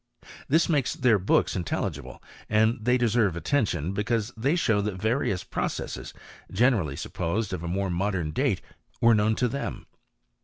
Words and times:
This 0.47 0.67
makes 0.67 0.95
their 0.95 1.19
books 1.19 1.55
intelligible, 1.55 2.23
and 2.49 2.79
they 2.81 2.97
deserve 2.97 3.35
attention 3.35 3.93
because 3.93 4.33
they 4.35 4.55
show 4.55 4.81
that 4.81 4.99
various 4.99 5.43
processes, 5.43 6.11
generally 6.51 6.95
supposed 6.95 7.53
of 7.53 7.61
a 7.61 7.67
more 7.67 7.91
modem 7.91 8.31
date 8.31 8.61
were 8.99 9.13
known 9.13 9.35
to 9.35 9.47
them. 9.47 9.85